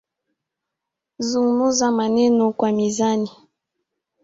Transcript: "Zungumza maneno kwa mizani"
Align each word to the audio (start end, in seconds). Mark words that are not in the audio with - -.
"Zungumza 1.27 1.91
maneno 1.91 2.51
kwa 2.51 2.71
mizani" 2.71 3.31